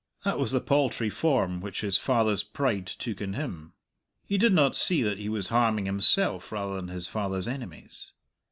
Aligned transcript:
That 0.25 0.39
was 0.39 0.51
the 0.51 0.61
paltry 0.61 1.11
form 1.11 1.61
which 1.61 1.81
his 1.81 1.99
father's 1.99 2.41
pride 2.41 2.87
took 2.87 3.21
in 3.21 3.33
him. 3.33 3.75
He 4.25 4.39
did 4.39 4.51
not 4.51 4.75
see 4.75 5.03
that 5.03 5.19
he 5.19 5.29
was 5.29 5.49
harming 5.49 5.85
himself 5.85 6.51
rather 6.51 6.75
than 6.77 6.87
his 6.87 7.07
father's 7.07 7.47
enemies. 7.47 8.11